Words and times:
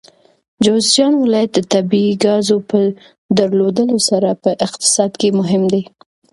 جوزجان 0.63 1.13
ولایت 1.23 1.51
د 1.53 1.59
طبیعي 1.73 2.13
ګازو 2.23 2.57
په 2.69 2.79
درلودلو 3.37 3.97
سره 4.09 4.29
په 4.43 4.49
اقتصاد 4.65 5.11
کې 5.19 5.27
مهم 5.39 5.63
دی. 5.73 5.83